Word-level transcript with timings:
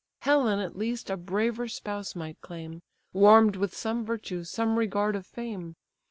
Helen 0.21 0.57
at 0.59 0.75
least 0.75 1.11
a 1.11 1.15
braver 1.15 1.67
spouse 1.67 2.15
might 2.15 2.41
claim, 2.41 2.81
Warm'd 3.13 3.55
with 3.55 3.75
some 3.77 4.03
virtue, 4.03 4.43
some 4.43 4.79
regard 4.79 5.15
of 5.15 5.27
fame! 5.27 5.75